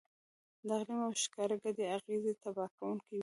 د 0.67 0.69
اقلیم 0.79 0.99
او 1.07 1.11
ښکار 1.23 1.51
ګډې 1.63 1.83
اغېزې 1.97 2.33
تباه 2.43 2.69
کوونکې 2.77 3.09
وې. 3.15 3.19